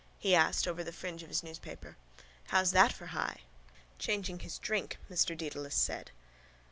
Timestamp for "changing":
3.99-4.39